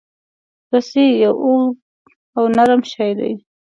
[0.73, 1.77] رسۍ یو اوږد
[2.37, 3.33] او نرم شی دی.